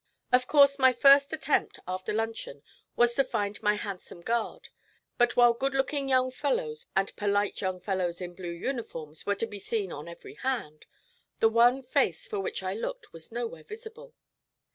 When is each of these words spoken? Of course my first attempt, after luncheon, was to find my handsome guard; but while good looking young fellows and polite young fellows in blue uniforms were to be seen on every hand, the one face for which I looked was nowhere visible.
Of 0.31 0.47
course 0.47 0.79
my 0.79 0.93
first 0.93 1.31
attempt, 1.31 1.77
after 1.87 2.11
luncheon, 2.11 2.63
was 2.95 3.13
to 3.13 3.23
find 3.23 3.61
my 3.61 3.75
handsome 3.75 4.21
guard; 4.21 4.69
but 5.19 5.35
while 5.35 5.53
good 5.53 5.75
looking 5.75 6.09
young 6.09 6.31
fellows 6.31 6.87
and 6.95 7.15
polite 7.15 7.61
young 7.61 7.79
fellows 7.79 8.19
in 8.19 8.33
blue 8.33 8.49
uniforms 8.49 9.27
were 9.27 9.35
to 9.35 9.45
be 9.45 9.59
seen 9.59 9.91
on 9.91 10.07
every 10.07 10.33
hand, 10.33 10.87
the 11.39 11.49
one 11.49 11.83
face 11.83 12.25
for 12.27 12.39
which 12.39 12.63
I 12.63 12.73
looked 12.73 13.13
was 13.13 13.31
nowhere 13.31 13.63
visible. 13.63 14.15